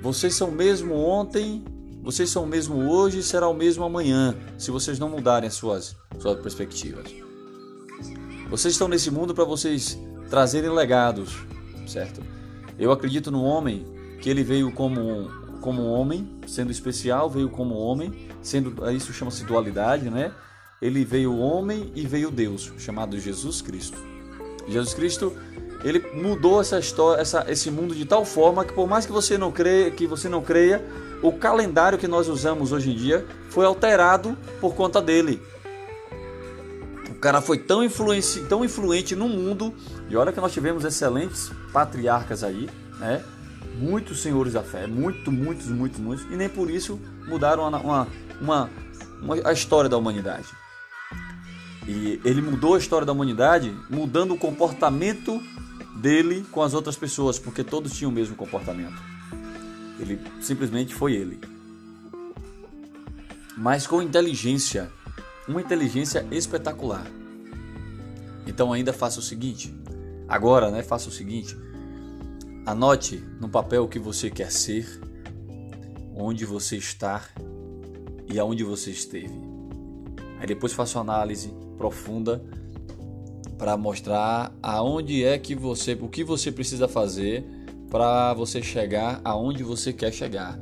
Vocês 0.00 0.34
são 0.34 0.50
mesmo 0.50 0.94
ontem, 0.94 1.64
vocês 2.02 2.30
são 2.30 2.46
mesmo 2.46 2.88
hoje 2.88 3.22
será 3.22 3.48
o 3.48 3.54
mesmo 3.54 3.84
amanhã, 3.84 4.36
se 4.56 4.70
vocês 4.70 4.98
não 4.98 5.08
mudarem 5.08 5.48
as 5.48 5.54
suas, 5.54 5.96
suas 6.18 6.40
perspectivas. 6.40 7.12
Vocês 8.48 8.74
estão 8.74 8.88
nesse 8.88 9.10
mundo 9.10 9.34
para 9.34 9.44
vocês 9.44 9.98
trazerem 10.30 10.70
legados, 10.70 11.36
certo? 11.86 12.22
Eu 12.78 12.92
acredito 12.92 13.30
no 13.30 13.42
homem 13.42 13.84
que 14.22 14.30
ele 14.30 14.42
veio 14.42 14.70
como 14.72 15.00
um, 15.00 15.28
como 15.60 15.82
homem, 15.82 16.38
sendo 16.46 16.70
especial, 16.70 17.28
veio 17.28 17.50
como 17.50 17.74
homem, 17.74 18.28
sendo 18.40 18.88
isso 18.90 19.12
chama-se 19.12 19.44
dualidade, 19.44 20.08
né? 20.08 20.32
Ele 20.80 21.04
veio 21.04 21.36
homem 21.36 21.92
e 21.94 22.06
veio 22.06 22.30
Deus, 22.30 22.72
chamado 22.78 23.18
Jesus 23.18 23.60
Cristo. 23.60 23.98
Jesus 24.68 24.94
Cristo 24.94 25.32
ele 25.84 26.00
mudou 26.14 26.60
essa 26.60 26.78
história, 26.78 27.20
essa, 27.20 27.44
esse 27.48 27.70
mundo 27.70 27.94
de 27.94 28.04
tal 28.04 28.24
forma 28.24 28.64
que 28.64 28.72
por 28.72 28.88
mais 28.88 29.06
que 29.06 29.12
você 29.12 29.38
não 29.38 29.52
creia, 29.52 29.90
que 29.90 30.06
você 30.06 30.28
não 30.28 30.42
creia, 30.42 30.84
o 31.22 31.32
calendário 31.32 31.98
que 31.98 32.08
nós 32.08 32.28
usamos 32.28 32.72
hoje 32.72 32.90
em 32.90 32.96
dia 32.96 33.26
foi 33.50 33.64
alterado 33.64 34.36
por 34.60 34.74
conta 34.74 35.00
dele. 35.00 35.40
O 37.10 37.14
cara 37.14 37.40
foi 37.40 37.58
tão 37.58 37.82
influente, 37.82 38.40
tão 38.48 38.64
influente 38.64 39.16
no 39.16 39.28
mundo, 39.28 39.74
e 40.08 40.16
olha 40.16 40.32
que 40.32 40.40
nós 40.40 40.52
tivemos 40.52 40.84
excelentes 40.84 41.50
patriarcas 41.72 42.44
aí, 42.44 42.68
né? 43.00 43.24
Muitos 43.76 44.22
senhores 44.22 44.52
da 44.52 44.62
fé, 44.62 44.86
muito, 44.86 45.30
muitos, 45.30 45.66
muitos, 45.66 45.98
muitos, 45.98 46.24
e 46.30 46.36
nem 46.36 46.48
por 46.48 46.70
isso 46.70 46.98
mudaram 47.26 47.68
uma, 47.68 48.08
uma, 48.40 48.70
uma, 49.20 49.36
a 49.44 49.52
história 49.52 49.88
da 49.88 49.96
humanidade. 49.96 50.46
E 51.88 52.20
ele 52.22 52.42
mudou 52.42 52.74
a 52.74 52.78
história 52.78 53.06
da 53.06 53.12
humanidade, 53.14 53.74
mudando 53.88 54.34
o 54.34 54.38
comportamento 54.38 55.42
dele 55.96 56.44
com 56.52 56.62
as 56.62 56.74
outras 56.74 56.96
pessoas, 56.96 57.38
porque 57.38 57.64
todos 57.64 57.96
tinham 57.96 58.10
o 58.10 58.14
mesmo 58.14 58.36
comportamento. 58.36 59.02
Ele 59.98 60.20
simplesmente 60.38 60.94
foi 60.94 61.14
ele. 61.14 61.40
Mas 63.56 63.86
com 63.86 64.02
inteligência, 64.02 64.92
uma 65.48 65.62
inteligência 65.62 66.26
espetacular. 66.30 67.06
Então 68.46 68.70
ainda 68.70 68.92
faça 68.92 69.18
o 69.18 69.22
seguinte, 69.22 69.74
agora, 70.28 70.70
né, 70.70 70.82
faça 70.82 71.08
o 71.08 71.12
seguinte: 71.12 71.56
anote 72.66 73.16
no 73.40 73.48
papel 73.48 73.84
o 73.84 73.88
que 73.88 73.98
você 73.98 74.30
quer 74.30 74.52
ser, 74.52 75.00
onde 76.14 76.44
você 76.44 76.76
está 76.76 77.24
e 78.30 78.38
aonde 78.38 78.62
você 78.62 78.90
esteve. 78.90 79.47
Aí 80.38 80.46
depois 80.46 80.76
uma 80.76 81.00
análise 81.00 81.52
profunda 81.76 82.42
para 83.58 83.76
mostrar 83.76 84.52
aonde 84.62 85.24
é 85.24 85.36
que 85.38 85.54
você, 85.54 85.92
o 86.00 86.08
que 86.08 86.22
você 86.22 86.52
precisa 86.52 86.86
fazer 86.86 87.44
para 87.90 88.32
você 88.34 88.62
chegar 88.62 89.20
aonde 89.24 89.64
você 89.64 89.92
quer 89.92 90.12
chegar. 90.12 90.58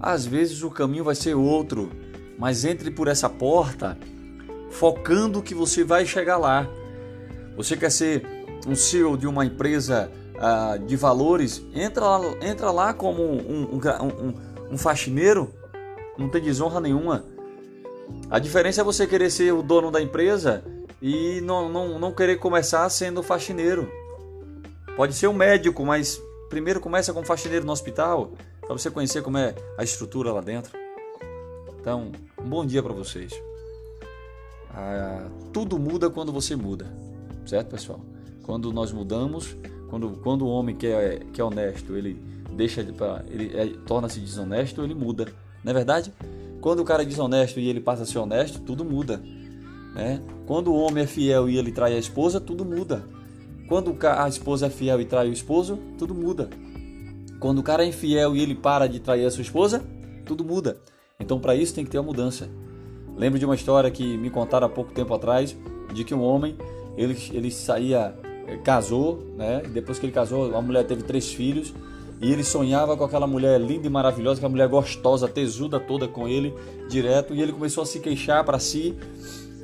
Às 0.00 0.26
vezes 0.26 0.62
o 0.62 0.70
caminho 0.70 1.04
vai 1.04 1.14
ser 1.14 1.34
outro, 1.34 1.90
mas 2.38 2.64
entre 2.64 2.90
por 2.90 3.06
essa 3.06 3.28
porta 3.28 3.96
focando 4.70 5.42
que 5.42 5.54
você 5.54 5.84
vai 5.84 6.04
chegar 6.04 6.38
lá. 6.38 6.68
Você 7.56 7.76
quer 7.76 7.90
ser 7.90 8.26
um 8.66 8.74
CEO 8.74 9.16
de 9.16 9.26
uma 9.26 9.44
empresa 9.44 10.10
uh, 10.34 10.78
de 10.84 10.96
valores? 10.96 11.62
Entra 11.74 12.04
lá, 12.04 12.20
entra 12.40 12.70
lá 12.70 12.94
como 12.94 13.22
um, 13.22 13.74
um, 13.74 13.76
um, 13.76 14.34
um 14.72 14.78
faxineiro, 14.78 15.52
não 16.18 16.28
tem 16.28 16.42
desonra 16.42 16.80
nenhuma. 16.80 17.24
A 18.30 18.38
diferença 18.38 18.80
é 18.80 18.84
você 18.84 19.06
querer 19.06 19.30
ser 19.30 19.52
o 19.52 19.62
dono 19.62 19.90
da 19.90 20.00
empresa 20.00 20.64
e 21.00 21.40
não, 21.40 21.68
não, 21.68 21.98
não 21.98 22.12
querer 22.12 22.36
começar 22.36 22.88
sendo 22.88 23.22
faxineiro. 23.22 23.90
Pode 24.96 25.14
ser 25.14 25.26
um 25.26 25.32
médico, 25.32 25.84
mas 25.84 26.20
primeiro 26.48 26.80
começa 26.80 27.12
como 27.12 27.26
faxineiro 27.26 27.64
no 27.64 27.72
hospital, 27.72 28.32
para 28.60 28.72
você 28.72 28.90
conhecer 28.90 29.22
como 29.22 29.38
é 29.38 29.54
a 29.76 29.82
estrutura 29.82 30.32
lá 30.32 30.40
dentro. 30.40 30.78
Então, 31.80 32.12
um 32.38 32.48
bom 32.48 32.64
dia 32.64 32.82
para 32.82 32.92
vocês. 32.92 33.32
ah, 34.70 35.28
tudo 35.52 35.78
muda 35.78 36.08
quando 36.08 36.30
você 36.30 36.54
muda, 36.54 36.86
certo, 37.44 37.70
pessoal? 37.70 38.00
Quando 38.42 38.72
nós 38.72 38.92
mudamos, 38.92 39.56
quando, 39.90 40.10
quando 40.22 40.46
o 40.46 40.48
homem 40.48 40.76
que 40.76 40.86
é, 40.86 41.20
que 41.32 41.40
é 41.40 41.44
honesto, 41.44 41.96
ele 41.96 42.14
deixa 42.52 42.84
para 42.84 43.24
ele 43.28 43.50
é, 43.56 43.66
torna-se 43.86 44.20
desonesto, 44.20 44.82
ele 44.82 44.94
muda, 44.94 45.26
não 45.64 45.70
é 45.70 45.74
verdade? 45.74 46.12
Quando 46.62 46.80
o 46.80 46.84
cara 46.84 47.02
é 47.02 47.04
desonesto 47.04 47.58
e 47.60 47.68
ele 47.68 47.80
passa 47.80 48.04
a 48.04 48.06
ser 48.06 48.18
honesto, 48.18 48.60
tudo 48.60 48.84
muda. 48.84 49.20
Né? 49.94 50.22
Quando 50.46 50.72
o 50.72 50.76
homem 50.76 51.02
é 51.04 51.06
fiel 51.06 51.50
e 51.50 51.58
ele 51.58 51.72
trai 51.72 51.94
a 51.94 51.98
esposa, 51.98 52.40
tudo 52.40 52.64
muda. 52.64 53.04
Quando 53.68 53.96
a 54.00 54.28
esposa 54.28 54.66
é 54.66 54.70
fiel 54.70 55.00
e 55.00 55.04
trai 55.04 55.28
o 55.28 55.32
esposo, 55.32 55.78
tudo 55.98 56.14
muda. 56.14 56.48
Quando 57.40 57.58
o 57.58 57.62
cara 57.64 57.84
é 57.84 57.88
infiel 57.88 58.36
e 58.36 58.40
ele 58.40 58.54
para 58.54 58.86
de 58.86 59.00
trair 59.00 59.26
a 59.26 59.30
sua 59.30 59.42
esposa, 59.42 59.82
tudo 60.24 60.44
muda. 60.44 60.76
Então, 61.18 61.40
para 61.40 61.56
isso 61.56 61.74
tem 61.74 61.84
que 61.84 61.90
ter 61.90 61.98
uma 61.98 62.04
mudança. 62.04 62.48
Lembro 63.16 63.40
de 63.40 63.44
uma 63.44 63.56
história 63.56 63.90
que 63.90 64.16
me 64.16 64.30
contaram 64.30 64.68
há 64.68 64.70
pouco 64.70 64.92
tempo 64.92 65.12
atrás, 65.12 65.56
de 65.92 66.04
que 66.04 66.14
um 66.14 66.22
homem, 66.22 66.56
ele, 66.96 67.16
ele 67.32 67.50
saía, 67.50 68.14
eh, 68.46 68.56
casou, 68.58 69.18
né? 69.36 69.62
Depois 69.72 69.98
que 69.98 70.06
ele 70.06 70.12
casou, 70.12 70.56
a 70.56 70.62
mulher 70.62 70.86
teve 70.86 71.02
três 71.02 71.32
filhos, 71.32 71.74
e 72.22 72.32
ele 72.32 72.44
sonhava 72.44 72.96
com 72.96 73.02
aquela 73.02 73.26
mulher 73.26 73.60
linda 73.60 73.88
e 73.88 73.90
maravilhosa, 73.90 74.38
aquela 74.38 74.52
mulher 74.52 74.68
gostosa, 74.68 75.26
tesuda 75.26 75.80
toda 75.80 76.06
com 76.06 76.28
ele, 76.28 76.54
direto, 76.88 77.34
e 77.34 77.42
ele 77.42 77.52
começou 77.52 77.82
a 77.82 77.86
se 77.86 77.98
queixar 77.98 78.44
para 78.44 78.60
si 78.60 78.96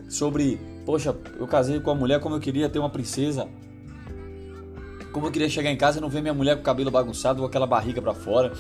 sobre, 0.09 0.59
poxa, 0.85 1.17
eu 1.39 1.47
casei 1.47 1.79
com 1.79 1.93
a 1.93 1.95
mulher 1.95 2.19
como 2.19 2.35
eu 2.35 2.41
queria 2.41 2.69
ter 2.69 2.81
uma 2.81 2.91
princesa. 2.91 3.49
Como 5.13 5.29
eu 5.29 5.31
queria 5.31 5.49
chegar 5.49 5.71
em 5.71 5.77
casa 5.77 5.99
e 5.99 6.01
não 6.01 6.09
ver 6.09 6.21
minha 6.21 6.35
mulher 6.35 6.57
com 6.57 6.63
o 6.63 6.65
cabelo 6.65 6.91
bagunçado, 6.91 7.41
com 7.41 7.47
aquela 7.47 7.67
barriga 7.67 8.03
para 8.03 8.13
fora. 8.13 8.53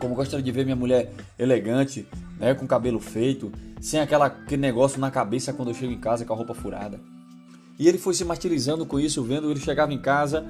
Como 0.00 0.16
gostaria 0.16 0.44
de 0.44 0.50
ver 0.50 0.64
minha 0.64 0.76
mulher 0.76 1.12
elegante, 1.38 2.08
né, 2.40 2.52
com 2.52 2.66
cabelo 2.66 2.98
feito, 2.98 3.52
sem 3.80 4.00
aquela, 4.00 4.26
aquele 4.26 4.60
negócio 4.60 5.00
na 5.00 5.10
cabeça 5.10 5.52
quando 5.52 5.68
eu 5.68 5.74
chego 5.74 5.92
em 5.92 6.00
casa 6.00 6.24
com 6.24 6.32
a 6.32 6.36
roupa 6.36 6.52
furada. 6.52 7.00
E 7.78 7.86
ele 7.86 7.98
foi 7.98 8.12
se 8.12 8.24
martirizando 8.24 8.84
com 8.84 8.98
isso, 8.98 9.22
vendo 9.22 9.48
ele 9.50 9.60
chegava 9.60 9.92
em 9.92 9.98
casa, 9.98 10.44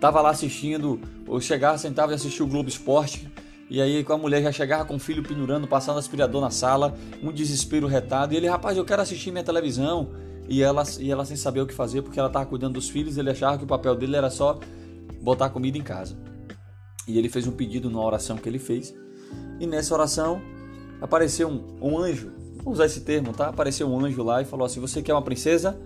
tava 0.00 0.20
lá 0.20 0.30
assistindo, 0.30 1.00
ou 1.26 1.40
chegava, 1.40 1.76
sentava 1.78 2.12
e 2.12 2.14
assistia 2.14 2.44
o 2.44 2.48
Globo 2.48 2.68
Esporte, 2.68 3.30
e 3.70 3.80
aí 3.80 4.02
com 4.02 4.12
a 4.12 4.18
mulher 4.18 4.42
já 4.42 4.50
chegava 4.50 4.84
com 4.84 4.96
o 4.96 4.98
filho 4.98 5.22
pendurando, 5.22 5.68
passando 5.68 5.98
aspirador 5.98 6.40
na 6.40 6.50
sala, 6.50 6.96
um 7.22 7.30
desespero 7.30 7.86
retado. 7.86 8.34
E 8.34 8.36
ele, 8.36 8.48
rapaz, 8.48 8.76
eu 8.76 8.84
quero 8.84 9.00
assistir 9.00 9.30
minha 9.30 9.44
televisão. 9.44 10.10
E 10.48 10.60
ela, 10.60 10.82
e 10.98 11.12
ela 11.12 11.24
sem 11.24 11.36
saber 11.36 11.60
o 11.60 11.66
que 11.66 11.72
fazer, 11.72 12.02
porque 12.02 12.18
ela 12.18 12.26
estava 12.26 12.44
cuidando 12.44 12.74
dos 12.74 12.88
filhos, 12.88 13.16
ele 13.16 13.30
achava 13.30 13.56
que 13.56 13.62
o 13.62 13.66
papel 13.68 13.94
dele 13.94 14.16
era 14.16 14.28
só 14.28 14.58
botar 15.22 15.48
comida 15.50 15.78
em 15.78 15.82
casa. 15.82 16.16
E 17.06 17.16
ele 17.16 17.28
fez 17.28 17.46
um 17.46 17.52
pedido 17.52 17.88
na 17.88 18.00
oração 18.00 18.36
que 18.36 18.48
ele 18.48 18.58
fez. 18.58 18.92
E 19.60 19.66
nessa 19.66 19.94
oração 19.94 20.42
apareceu 21.00 21.48
um, 21.48 21.78
um 21.80 21.98
anjo. 21.98 22.32
Vou 22.64 22.72
usar 22.72 22.86
esse 22.86 23.02
termo, 23.02 23.32
tá? 23.32 23.48
Apareceu 23.48 23.88
um 23.88 24.04
anjo 24.04 24.22
lá 24.24 24.42
e 24.42 24.44
falou 24.44 24.66
assim: 24.66 24.80
Você 24.80 25.00
quer 25.00 25.14
uma 25.14 25.22
princesa? 25.22 25.78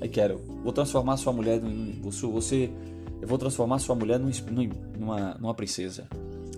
Aí 0.00 0.08
quero. 0.08 0.40
Vou 0.64 0.72
transformar 0.72 1.16
sua 1.16 1.32
mulher. 1.32 1.60
Você, 2.02 2.70
eu 3.20 3.28
vou 3.28 3.38
transformar 3.38 3.78
sua 3.78 3.94
mulher 3.94 4.18
numa, 4.18 5.34
numa 5.34 5.54
princesa. 5.54 6.08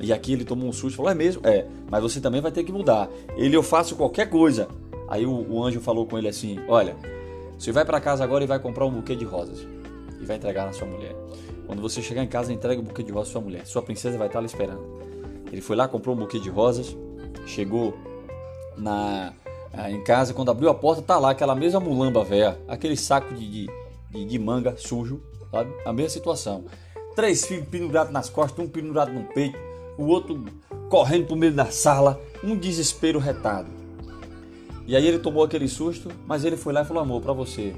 E 0.00 0.12
aqui 0.12 0.32
ele 0.32 0.44
tomou 0.44 0.68
um 0.68 0.72
susto 0.72 0.94
e 0.94 0.96
falou: 0.96 1.12
É 1.12 1.14
mesmo? 1.14 1.46
É, 1.46 1.66
mas 1.90 2.02
você 2.02 2.20
também 2.20 2.40
vai 2.40 2.50
ter 2.50 2.64
que 2.64 2.72
mudar. 2.72 3.08
Ele, 3.36 3.56
eu 3.56 3.62
faço 3.62 3.96
qualquer 3.96 4.28
coisa. 4.30 4.68
Aí 5.08 5.26
o, 5.26 5.50
o 5.50 5.62
anjo 5.62 5.80
falou 5.80 6.06
com 6.06 6.16
ele 6.16 6.28
assim: 6.28 6.58
Olha, 6.68 6.96
você 7.58 7.72
vai 7.72 7.84
para 7.84 8.00
casa 8.00 8.24
agora 8.24 8.44
e 8.44 8.46
vai 8.46 8.58
comprar 8.58 8.86
um 8.86 8.90
buquê 8.90 9.14
de 9.14 9.24
rosas 9.24 9.66
e 10.20 10.24
vai 10.24 10.36
entregar 10.36 10.66
na 10.66 10.72
sua 10.72 10.86
mulher. 10.86 11.14
Quando 11.66 11.82
você 11.82 12.02
chegar 12.02 12.22
em 12.22 12.28
casa, 12.28 12.52
entrega 12.52 12.80
o 12.80 12.84
buquê 12.84 13.02
de 13.02 13.12
rosas 13.12 13.28
à 13.28 13.32
sua 13.32 13.40
mulher. 13.40 13.66
Sua 13.66 13.82
princesa 13.82 14.18
vai 14.18 14.26
estar 14.26 14.40
lá 14.40 14.46
esperando. 14.46 14.82
Ele 15.52 15.60
foi 15.60 15.76
lá, 15.76 15.86
comprou 15.86 16.14
um 16.14 16.18
buquê 16.18 16.38
de 16.38 16.48
rosas, 16.48 16.96
chegou 17.46 17.94
na 18.76 19.32
ah, 19.72 19.90
em 19.90 20.02
casa, 20.02 20.34
quando 20.34 20.50
abriu 20.50 20.68
a 20.68 20.74
porta, 20.74 21.00
tá 21.00 21.18
lá 21.18 21.30
aquela 21.30 21.54
mesma 21.54 21.78
mulamba 21.78 22.24
velha, 22.24 22.58
aquele 22.66 22.96
saco 22.96 23.32
de, 23.34 23.68
de, 24.10 24.24
de 24.24 24.38
manga 24.38 24.76
sujo, 24.76 25.22
sabe? 25.50 25.72
A 25.84 25.92
mesma 25.92 26.10
situação. 26.10 26.64
Três 27.14 27.44
filhos 27.44 27.68
pendurados 27.68 28.12
nas 28.12 28.28
costas, 28.28 28.64
um 28.64 28.68
pendurado 28.68 29.12
no 29.12 29.24
peito, 29.24 29.58
o 29.98 30.06
outro 30.06 30.44
correndo 30.88 31.26
pro 31.26 31.36
meio 31.36 31.52
da 31.52 31.66
sala, 31.66 32.20
um 32.42 32.56
desespero 32.56 33.18
retado. 33.18 33.68
E 34.86 34.96
aí 34.96 35.06
ele 35.06 35.18
tomou 35.18 35.44
aquele 35.44 35.68
susto, 35.68 36.10
mas 36.26 36.44
ele 36.44 36.56
foi 36.56 36.72
lá 36.72 36.82
e 36.82 36.84
falou: 36.84 37.02
Amor, 37.02 37.20
para 37.22 37.32
você. 37.32 37.74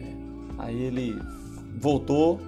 É. 0.00 0.12
Aí 0.58 0.82
ele 0.82 1.16
voltou 1.78 2.40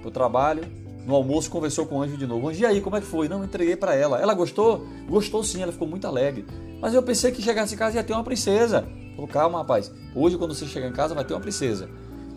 pro 0.00 0.10
trabalho, 0.10 0.62
no 1.06 1.14
almoço 1.14 1.50
conversou 1.50 1.86
com 1.86 1.96
o 1.96 2.02
anjo 2.02 2.16
de 2.16 2.26
novo. 2.26 2.48
Anjo, 2.48 2.62
e 2.62 2.66
aí, 2.66 2.80
como 2.80 2.96
é 2.96 3.00
que 3.00 3.06
foi? 3.06 3.28
Não, 3.28 3.44
entreguei 3.44 3.76
para 3.76 3.94
ela. 3.94 4.20
Ela 4.20 4.34
gostou? 4.34 4.86
Gostou 5.08 5.42
sim, 5.42 5.62
ela 5.62 5.72
ficou 5.72 5.88
muito 5.88 6.06
alegre. 6.06 6.44
Mas 6.80 6.94
eu 6.94 7.02
pensei 7.02 7.32
que 7.32 7.42
chegasse 7.42 7.74
em 7.74 7.78
casa 7.78 7.96
ia 7.96 8.04
ter 8.04 8.12
uma 8.12 8.24
princesa. 8.24 8.86
Falou, 9.14 9.28
calma, 9.28 9.58
rapaz. 9.58 9.92
Hoje, 10.14 10.38
quando 10.38 10.54
você 10.54 10.66
chegar 10.66 10.88
em 10.88 10.92
casa, 10.92 11.14
vai 11.14 11.24
ter 11.24 11.34
uma 11.34 11.40
princesa. 11.40 11.88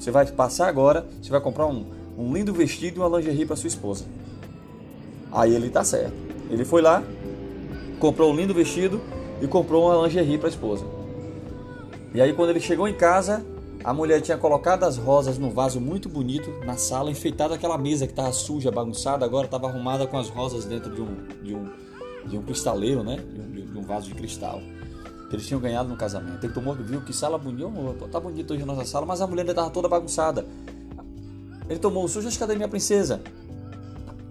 Você 0.04 0.12
vai 0.12 0.26
passar 0.26 0.68
agora, 0.68 1.06
você 1.22 1.30
vai 1.30 1.40
comprar 1.40 1.66
um, 1.66 1.86
um 2.18 2.34
lindo 2.34 2.54
vestido 2.54 2.98
e 2.98 3.00
uma 3.00 3.18
lingerie 3.18 3.46
para 3.46 3.56
sua 3.56 3.70
esposa. 3.70 4.04
Aí 5.32 5.56
ele 5.56 5.70
tá 5.70 5.82
certo. 5.82 6.14
Ele 6.50 6.66
foi 6.66 6.82
lá, 6.82 7.02
comprou 8.02 8.34
um 8.34 8.36
lindo 8.36 8.54
vestido 8.54 9.00
e 9.42 9.48
comprou 9.48 9.86
uma 9.86 10.06
lingerie 10.06 10.38
para 10.38 10.48
a 10.48 10.52
esposa. 10.52 10.86
E 12.14 12.20
aí 12.20 12.34
quando 12.34 12.50
ele 12.50 12.60
chegou 12.60 12.86
em 12.86 12.94
casa, 12.94 13.46
a 13.82 13.94
mulher 13.94 14.20
tinha 14.20 14.38
colocado 14.38 14.84
as 14.84 14.98
rosas 14.98 15.38
no 15.38 15.50
vaso 15.50 15.80
muito 15.80 16.10
bonito 16.10 16.52
na 16.66 16.76
sala, 16.76 17.10
enfeitado 17.10 17.54
aquela 17.54 17.78
mesa 17.78 18.06
que 18.06 18.12
estava 18.12 18.34
suja, 18.34 18.70
bagunçada, 18.70 19.24
agora 19.24 19.46
estava 19.46 19.70
arrumada 19.70 20.06
com 20.06 20.18
as 20.18 20.28
rosas 20.28 20.66
dentro 20.66 20.94
de 20.94 21.02
um, 21.02 21.16
de 21.42 21.56
um, 21.56 21.70
de 22.26 22.38
um 22.38 22.42
cristaleiro, 22.42 23.06
né? 23.06 23.16
De 23.16 23.40
um, 23.40 23.66
de 23.68 23.78
um 23.78 23.84
vaso 23.84 24.10
de 24.10 24.16
cristal. 24.16 24.62
Que 25.34 25.38
eles 25.38 25.48
tinham 25.48 25.60
ganhado 25.60 25.90
no 25.90 25.98
casamento. 25.98 26.46
Ele 26.46 26.54
tomou, 26.54 26.76
viu 26.76 27.02
que 27.02 27.12
sala 27.12 27.40
bonita, 27.40 27.68
tá 28.12 28.20
bonito 28.20 28.54
hoje 28.54 28.62
a 28.62 28.66
nossa 28.68 28.86
sala, 28.86 29.04
mas 29.04 29.20
a 29.20 29.26
mulher 29.26 29.42
ainda 29.42 29.54
estava 29.54 29.72
toda 29.72 29.90
bagunçada. 29.90 30.46
Ele 31.68 31.80
tomou 31.80 32.04
o 32.04 32.08
sujo, 32.08 32.28
acho 32.28 32.38
cadê 32.38 32.54
minha 32.56 32.68
princesa? 32.68 33.20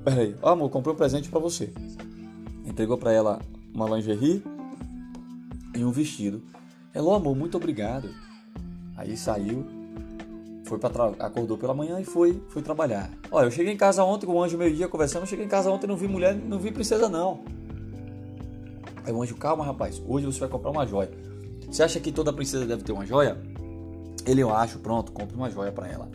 Peraí, 0.05 0.37
ó 0.41 0.51
oh, 0.51 0.53
amor, 0.53 0.71
comprei 0.71 0.95
um 0.95 0.97
presente 0.97 1.29
para 1.29 1.41
você. 1.41 1.73
Entregou 2.65 2.97
para 2.97 3.13
ela 3.13 3.41
uma 3.75 3.89
lingerie 3.97 4.45
e 5.75 5.85
um 5.85 5.91
vestido. 5.91 6.41
Ela, 6.95 7.09
oh, 7.09 7.15
amor, 7.15 7.35
muito 7.35 7.57
obrigado. 7.57 8.09
Aí 8.97 9.17
saiu, 9.17 9.67
foi 10.63 10.79
para 10.79 11.07
acordou 11.19 11.59
pela 11.59 11.75
manhã 11.75 11.99
e 11.99 12.05
foi, 12.05 12.41
foi 12.49 12.63
trabalhar. 12.63 13.11
Olha, 13.29 13.47
eu 13.47 13.51
cheguei 13.51 13.73
em 13.73 13.77
casa 13.77 14.05
ontem 14.05 14.25
com 14.25 14.35
o 14.35 14.41
anjo 14.41 14.57
meio-dia 14.57 14.87
conversando, 14.87 15.27
cheguei 15.27 15.47
em 15.47 15.49
casa 15.49 15.69
ontem 15.69 15.89
não 15.89 15.97
vi 15.97 16.07
mulher, 16.07 16.33
não 16.33 16.61
vi 16.61 16.71
princesa 16.71 17.09
não. 17.09 17.41
Aí 19.05 19.13
o 19.13 19.23
anjo, 19.23 19.35
calma 19.37 19.65
rapaz, 19.65 20.01
hoje 20.07 20.27
você 20.27 20.41
vai 20.41 20.49
comprar 20.49 20.71
uma 20.71 20.87
joia. 20.87 21.11
Você 21.67 21.83
acha 21.83 21.99
que 21.99 22.13
toda 22.13 22.33
princesa 22.33 22.67
deve 22.67 22.83
ter 22.83 22.93
uma 22.93 23.07
joia? 23.07 23.37
Ele, 24.27 24.43
eu 24.43 24.55
acho, 24.55 24.79
pronto, 24.79 25.11
compre 25.11 25.37
uma 25.37 25.51
joia 25.51 25.73
para 25.73 25.89
ela. 25.89 26.09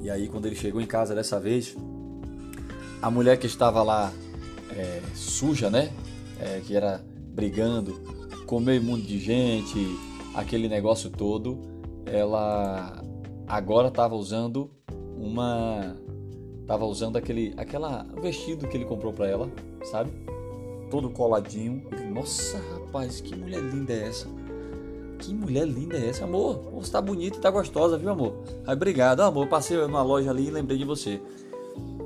E 0.00 0.10
aí 0.10 0.28
quando 0.28 0.46
ele 0.46 0.56
chegou 0.56 0.80
em 0.80 0.86
casa 0.86 1.14
dessa 1.14 1.38
vez, 1.38 1.76
a 3.02 3.10
mulher 3.10 3.36
que 3.38 3.46
estava 3.46 3.82
lá 3.82 4.12
é, 4.76 5.02
suja, 5.14 5.68
né? 5.68 5.90
É, 6.38 6.60
que 6.60 6.74
era 6.74 7.04
brigando, 7.34 8.00
comeu 8.46 8.82
monte 8.82 9.06
de 9.06 9.18
gente, 9.18 9.78
aquele 10.34 10.68
negócio 10.68 11.10
todo, 11.10 11.58
ela 12.06 13.02
agora 13.46 13.88
estava 13.88 14.14
usando 14.14 14.70
uma 15.16 15.96
estava 16.62 16.86
usando 16.86 17.16
aquele 17.16 17.52
aquela 17.56 18.04
vestido 18.22 18.66
que 18.68 18.76
ele 18.76 18.84
comprou 18.84 19.12
para 19.12 19.28
ela, 19.28 19.50
sabe? 19.84 20.10
Todo 20.90 21.08
coladinho. 21.10 21.82
Nossa, 22.12 22.58
rapaz, 22.74 23.20
que 23.20 23.36
mulher 23.36 23.60
linda 23.60 23.92
é 23.92 24.08
essa? 24.08 24.26
Que 25.18 25.32
mulher 25.32 25.66
linda 25.66 25.96
é 25.96 26.08
essa, 26.08 26.24
amor? 26.24 26.56
Você 26.74 26.90
tá 26.90 27.00
bonita 27.00 27.36
e 27.36 27.40
tá 27.40 27.50
gostosa, 27.50 27.96
viu, 27.96 28.10
amor? 28.10 28.34
Aí, 28.66 28.74
obrigado, 28.74 29.20
amor. 29.20 29.46
Passei 29.46 29.76
numa 29.76 30.02
loja 30.02 30.30
ali 30.30 30.48
e 30.48 30.50
lembrei 30.50 30.78
de 30.78 30.84
você. 30.84 31.20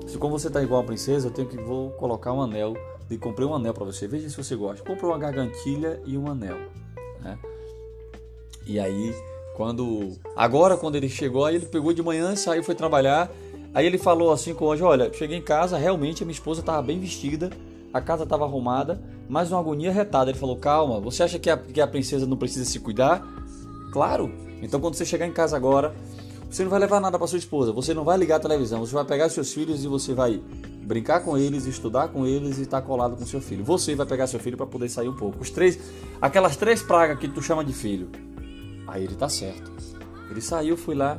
Se 0.06 0.18
como 0.18 0.38
você 0.38 0.50
tá 0.50 0.62
igual 0.62 0.82
a 0.82 0.84
princesa, 0.84 1.28
eu 1.28 1.32
tenho 1.32 1.48
que 1.48 1.56
vou 1.56 1.90
colocar 1.92 2.32
um 2.32 2.42
anel. 2.42 2.74
E 3.10 3.16
comprei 3.16 3.46
um 3.46 3.54
anel 3.54 3.72
para 3.72 3.84
você. 3.84 4.06
Veja 4.06 4.28
se 4.28 4.36
você 4.36 4.56
gosta. 4.56 4.84
Comprei 4.84 5.08
uma 5.08 5.18
gargantilha 5.18 6.00
e 6.04 6.18
um 6.18 6.28
anel, 6.30 6.58
né? 7.22 7.38
E 8.66 8.80
aí, 8.80 9.14
quando 9.54 10.12
agora 10.34 10.76
quando 10.76 10.96
ele 10.96 11.08
chegou, 11.08 11.44
aí 11.44 11.56
ele 11.56 11.66
pegou 11.66 11.92
de 11.92 12.02
manhã, 12.02 12.34
saiu, 12.34 12.64
foi 12.64 12.74
trabalhar. 12.74 13.30
Aí 13.74 13.86
ele 13.86 13.98
falou 13.98 14.32
assim 14.32 14.54
com 14.54 14.66
o 14.66 14.72
anjo, 14.72 14.84
olha, 14.84 15.12
cheguei 15.12 15.36
em 15.36 15.42
casa, 15.42 15.76
realmente 15.76 16.22
a 16.22 16.26
minha 16.26 16.34
esposa 16.34 16.60
estava 16.60 16.80
bem 16.80 16.98
vestida, 16.98 17.50
a 17.94 18.00
casa 18.00 18.24
estava 18.24 18.44
arrumada, 18.44 19.00
mas 19.28 19.52
uma 19.52 19.60
agonia 19.60 19.92
retada. 19.92 20.28
Ele 20.30 20.38
falou, 20.38 20.56
calma, 20.56 20.98
você 20.98 21.22
acha 21.22 21.38
que 21.38 21.48
a, 21.48 21.56
que 21.56 21.80
a 21.80 21.86
princesa 21.86 22.26
não 22.26 22.36
precisa 22.36 22.64
se 22.64 22.80
cuidar? 22.80 23.24
Claro. 23.92 24.32
Então 24.60 24.80
quando 24.80 24.96
você 24.96 25.04
chegar 25.04 25.28
em 25.28 25.32
casa 25.32 25.56
agora, 25.56 25.94
você 26.50 26.64
não 26.64 26.70
vai 26.70 26.80
levar 26.80 27.00
nada 27.00 27.16
para 27.16 27.26
sua 27.28 27.38
esposa, 27.38 27.72
você 27.72 27.94
não 27.94 28.02
vai 28.02 28.18
ligar 28.18 28.36
a 28.36 28.40
televisão, 28.40 28.80
você 28.80 28.94
vai 28.94 29.04
pegar 29.04 29.28
seus 29.28 29.52
filhos 29.52 29.84
e 29.84 29.88
você 29.88 30.12
vai 30.12 30.42
brincar 30.82 31.20
com 31.20 31.38
eles, 31.38 31.66
estudar 31.66 32.08
com 32.08 32.26
eles 32.26 32.58
e 32.58 32.62
estar 32.62 32.80
tá 32.80 32.86
colado 32.86 33.16
com 33.16 33.24
seu 33.24 33.40
filho. 33.40 33.64
Você 33.64 33.94
vai 33.94 34.06
pegar 34.06 34.26
seu 34.26 34.40
filho 34.40 34.56
para 34.56 34.66
poder 34.66 34.88
sair 34.88 35.08
um 35.08 35.14
pouco. 35.14 35.40
Os 35.40 35.50
três, 35.50 35.78
aquelas 36.20 36.56
três 36.56 36.82
pragas 36.82 37.18
que 37.18 37.28
tu 37.28 37.40
chama 37.40 37.64
de 37.64 37.72
filho. 37.72 38.10
Aí 38.88 39.04
ele 39.04 39.14
tá 39.14 39.28
certo. 39.28 39.72
Ele 40.30 40.40
saiu, 40.40 40.76
foi 40.76 40.96
lá, 40.96 41.16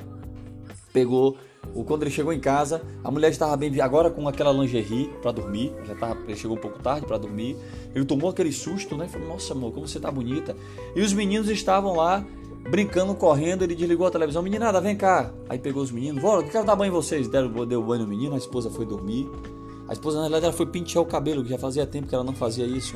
pegou. 0.92 1.38
Quando 1.86 2.04
ele 2.04 2.12
chegou 2.12 2.32
em 2.32 2.40
casa, 2.40 2.82
a 3.04 3.12
mulher 3.12 3.32
estava 3.32 3.56
bem 3.56 3.80
agora 3.82 4.10
com 4.10 4.28
aquela 4.28 4.52
lingerie 4.52 5.10
para 5.22 5.32
dormir. 5.32 5.74
Já 5.86 5.96
tava, 5.96 6.18
ele 6.28 6.36
chegou 6.36 6.58
um 6.58 6.60
pouco 6.60 6.80
tarde 6.80 7.06
para 7.06 7.18
dormir. 7.18 7.56
Ele 7.94 8.06
tomou 8.06 8.30
aquele 8.30 8.52
susto, 8.52 8.98
né? 8.98 9.08
Falou: 9.08 9.28
Nossa, 9.28 9.54
amor, 9.54 9.72
como 9.74 9.88
você 9.88 10.00
tá 10.00 10.12
bonita. 10.12 10.56
E 10.96 11.02
os 11.02 11.14
meninos 11.14 11.50
estavam 11.50 11.96
lá 11.96 12.26
brincando, 12.70 13.14
correndo, 13.14 13.64
ele 13.64 13.76
desligou 13.76 14.08
a 14.08 14.12
televisão. 14.12 14.42
Meninada, 14.42 14.82
vem 14.82 14.96
cá. 14.96 15.32
Aí 15.48 15.60
pegou 15.60 15.84
os 15.84 15.92
meninos, 15.92 16.22
bora, 16.22 16.44
quero 16.44 16.66
dar 16.66 16.76
banho 16.76 16.90
em 16.90 16.94
vocês. 16.94 17.28
Deram, 17.28 17.50
deu 17.66 17.82
banho 17.84 18.04
no 18.04 18.08
menino, 18.08 18.36
a 18.36 18.38
esposa 18.38 18.70
foi 18.70 18.86
dormir. 18.86 19.30
A 19.88 19.94
esposa, 19.94 20.18
na 20.18 20.24
realidade, 20.24 20.46
ela 20.46 20.54
foi 20.54 20.66
pentear 20.66 21.04
o 21.04 21.06
cabelo, 21.06 21.44
que 21.44 21.50
já 21.50 21.60
fazia 21.60 21.86
tempo 21.86 22.08
que 22.08 22.16
ela 22.16 22.24
não 22.24 22.34
fazia 22.34 22.66
isso. 22.66 22.96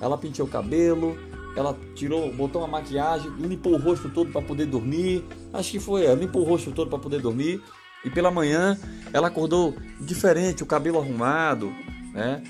Ela 0.00 0.18
penteou 0.18 0.48
o 0.48 0.50
cabelo, 0.50 1.16
ela 1.56 1.76
tirou, 1.94 2.32
botou 2.32 2.60
uma 2.60 2.68
maquiagem, 2.68 3.30
limpou 3.38 3.74
o 3.74 3.78
rosto 3.78 4.10
todo 4.10 4.32
para 4.32 4.42
poder 4.42 4.66
dormir. 4.66 5.24
Acho 5.52 5.70
que 5.70 5.78
foi, 5.78 6.04
ela 6.04 6.16
limpou 6.16 6.42
o 6.42 6.44
rosto 6.44 6.72
todo 6.72 6.90
para 6.90 6.98
poder 6.98 7.20
dormir. 7.20 7.62
E 8.04 8.10
pela 8.10 8.30
manhã 8.30 8.78
ela 9.12 9.28
acordou 9.28 9.76
diferente, 10.00 10.62
o 10.62 10.66
cabelo 10.66 10.98
arrumado, 10.98 11.72
né? 12.12 12.42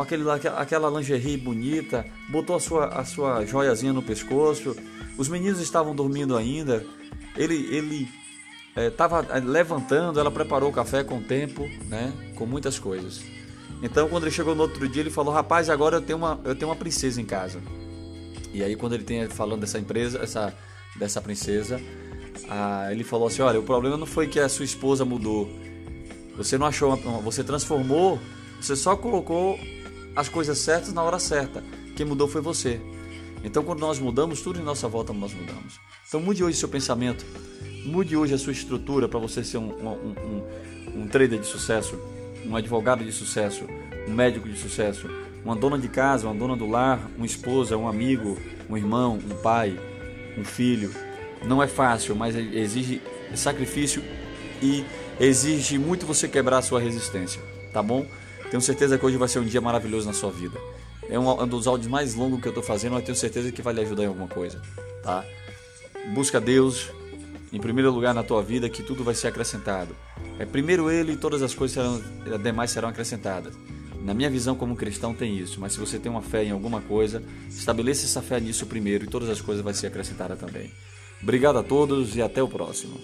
Aquele, 0.00 0.24
aquela 0.30 0.90
lingerie 0.90 1.36
bonita, 1.36 2.04
botou 2.28 2.56
a 2.56 2.60
sua, 2.60 2.86
a 2.88 3.04
sua 3.04 3.46
joiazinha 3.46 3.92
no 3.92 4.02
pescoço. 4.02 4.76
Os 5.16 5.28
meninos 5.28 5.60
estavam 5.60 5.94
dormindo 5.94 6.36
ainda. 6.36 6.84
Ele, 7.36 7.54
ele 7.74 8.08
estava 8.76 9.26
é, 9.30 9.40
levantando, 9.40 10.20
ela 10.20 10.30
preparou 10.30 10.70
o 10.70 10.72
café 10.72 11.02
com 11.02 11.22
tempo, 11.22 11.62
né? 11.88 12.12
Com 12.36 12.44
muitas 12.44 12.78
coisas. 12.78 13.22
Então, 13.82 14.08
quando 14.08 14.24
ele 14.24 14.32
chegou 14.32 14.54
no 14.54 14.62
outro 14.62 14.88
dia, 14.88 15.02
ele 15.02 15.10
falou: 15.10 15.32
Rapaz, 15.32 15.70
agora 15.70 15.96
eu 15.96 16.02
tenho 16.02 16.18
uma, 16.18 16.40
eu 16.44 16.54
tenho 16.54 16.68
uma 16.68 16.76
princesa 16.76 17.20
em 17.20 17.24
casa. 17.24 17.60
E 18.52 18.62
aí, 18.62 18.76
quando 18.76 18.94
ele 18.94 19.04
tem 19.04 19.28
falando 19.28 19.60
dessa 19.60 19.78
empresa, 19.78 20.18
essa, 20.22 20.54
dessa 20.96 21.20
princesa, 21.20 21.80
ah, 22.48 22.88
ele 22.90 23.04
falou 23.04 23.28
assim: 23.28 23.42
Olha, 23.42 23.58
o 23.58 23.62
problema 23.62 23.96
não 23.96 24.06
foi 24.06 24.26
que 24.26 24.38
a 24.38 24.48
sua 24.48 24.64
esposa 24.64 25.04
mudou. 25.04 25.48
Você 26.36 26.56
não 26.56 26.66
achou, 26.66 26.94
uma, 26.94 27.20
você 27.20 27.42
transformou, 27.42 28.18
você 28.60 28.76
só 28.76 28.96
colocou 28.96 29.58
as 30.14 30.28
coisas 30.28 30.58
certas 30.58 30.92
na 30.92 31.02
hora 31.02 31.18
certa. 31.18 31.64
Quem 31.96 32.06
mudou 32.06 32.28
foi 32.28 32.40
você. 32.40 32.80
Então, 33.42 33.64
quando 33.64 33.80
nós 33.80 33.98
mudamos, 33.98 34.40
tudo 34.40 34.60
em 34.60 34.62
nossa 34.62 34.88
volta 34.88 35.12
nós 35.12 35.32
mudamos. 35.32 35.80
Então, 36.06 36.20
mude 36.20 36.42
hoje 36.42 36.56
seu 36.56 36.68
pensamento, 36.68 37.24
mude 37.84 38.16
hoje 38.16 38.34
a 38.34 38.38
sua 38.38 38.52
estrutura 38.52 39.08
para 39.08 39.18
você 39.18 39.44
ser 39.44 39.58
um, 39.58 39.70
um, 39.70 40.14
um, 40.96 41.02
um 41.02 41.08
trader 41.08 41.38
de 41.38 41.46
sucesso, 41.46 41.98
um 42.46 42.56
advogado 42.56 43.04
de 43.04 43.12
sucesso, 43.12 43.64
um 44.08 44.12
médico 44.12 44.48
de 44.48 44.58
sucesso, 44.58 45.08
uma 45.44 45.54
dona 45.54 45.78
de 45.78 45.88
casa, 45.88 46.26
uma 46.26 46.34
dona 46.34 46.56
do 46.56 46.66
lar, 46.66 47.00
uma 47.16 47.26
esposa, 47.26 47.76
um 47.76 47.88
amigo, 47.88 48.36
um 48.68 48.76
irmão, 48.76 49.18
um 49.30 49.36
pai, 49.36 49.78
um 50.36 50.44
filho. 50.44 50.90
Não 51.44 51.62
é 51.62 51.66
fácil, 51.66 52.14
mas 52.16 52.34
exige 52.34 53.00
sacrifício 53.34 54.02
e 54.62 54.84
exige 55.20 55.78
muito 55.78 56.06
você 56.06 56.28
quebrar 56.28 56.58
a 56.58 56.62
sua 56.62 56.80
resistência, 56.80 57.40
tá 57.72 57.82
bom? 57.82 58.06
Tenho 58.50 58.60
certeza 58.60 58.98
que 58.98 59.04
hoje 59.04 59.16
vai 59.16 59.28
ser 59.28 59.40
um 59.40 59.44
dia 59.44 59.60
maravilhoso 59.60 60.06
na 60.06 60.12
sua 60.12 60.30
vida. 60.30 60.58
É 61.08 61.18
um, 61.18 61.46
dos 61.46 61.66
áudios 61.66 61.88
mais 61.88 62.14
longos 62.14 62.40
que 62.40 62.48
eu 62.48 62.50
estou 62.50 62.62
fazendo, 62.62 62.92
mas 62.92 63.04
tenho 63.04 63.16
certeza 63.16 63.50
que 63.52 63.62
vai 63.62 63.72
lhe 63.74 63.80
ajudar 63.80 64.04
em 64.04 64.06
alguma 64.06 64.28
coisa, 64.28 64.60
tá? 65.02 65.24
Busca 66.12 66.40
Deus 66.40 66.90
em 67.52 67.58
primeiro 67.58 67.90
lugar 67.90 68.14
na 68.14 68.22
tua 68.22 68.42
vida, 68.42 68.68
que 68.68 68.82
tudo 68.82 69.02
vai 69.02 69.14
ser 69.14 69.28
acrescentado. 69.28 69.94
É 70.38 70.44
primeiro 70.44 70.90
Ele 70.90 71.12
e 71.12 71.16
todas 71.16 71.42
as 71.42 71.54
coisas 71.54 71.74
serão, 71.74 72.38
demais 72.38 72.70
serão 72.70 72.88
acrescentadas. 72.88 73.54
Na 74.02 74.14
minha 74.14 74.30
visão 74.30 74.54
como 74.54 74.76
cristão 74.76 75.12
tem 75.12 75.36
isso, 75.36 75.60
mas 75.60 75.72
se 75.72 75.80
você 75.80 75.98
tem 75.98 76.10
uma 76.10 76.22
fé 76.22 76.44
em 76.44 76.50
alguma 76.50 76.80
coisa, 76.80 77.22
estabeleça 77.48 78.04
essa 78.04 78.22
fé 78.22 78.38
nisso 78.38 78.66
primeiro 78.66 79.04
e 79.04 79.08
todas 79.08 79.28
as 79.28 79.40
coisas 79.40 79.64
vão 79.64 79.74
ser 79.74 79.88
acrescentadas 79.88 80.38
também. 80.38 80.70
Obrigado 81.22 81.58
a 81.58 81.62
todos 81.62 82.16
e 82.16 82.22
até 82.22 82.42
o 82.42 82.48
próximo. 82.48 82.98